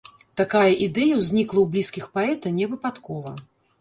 Такая 0.39 0.69
ідэя 0.85 1.19
ўзнікла 1.19 1.59
ў 1.61 1.67
блізкіх 1.75 2.09
паэта 2.17 2.57
не 2.57 2.65
выпадкова. 2.73 3.37